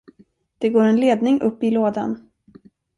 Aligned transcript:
Det 0.57 0.69
går 0.69 0.83
en 0.83 0.99
ledning 0.99 1.41
upp 1.41 1.63
i 1.63 1.69
lådan. 1.71 2.29